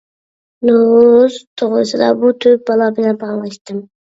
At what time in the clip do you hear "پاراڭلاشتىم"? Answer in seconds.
3.23-3.85